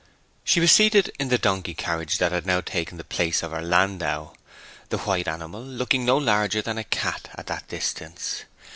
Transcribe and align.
She 0.43 0.59
was 0.59 0.71
seated 0.71 1.11
in 1.19 1.29
the 1.29 1.37
donkey 1.37 1.75
carriage 1.75 2.17
that 2.17 2.31
had 2.31 2.43
now 2.43 2.59
taken 2.61 2.97
the 2.97 3.03
place 3.03 3.43
of 3.43 3.51
her 3.51 3.61
landau, 3.61 4.33
the 4.89 4.97
white 4.97 5.27
animal 5.27 5.61
looking 5.61 6.05
no 6.05 6.17
larger 6.17 6.63
than 6.63 6.79
a 6.79 6.83
cat 6.83 7.29
at 7.35 7.45
that 7.45 7.67
distance. 7.67 8.45